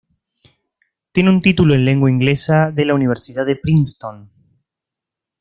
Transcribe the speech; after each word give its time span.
Tiene 1.11 1.29
un 1.29 1.43
título 1.43 1.75
en 1.75 1.85
lengua 1.85 2.09
inglesa 2.09 2.71
de 2.71 2.85
la 2.85 2.95
Universidad 2.95 3.45
de 3.45 3.57
Princeton. 3.57 4.31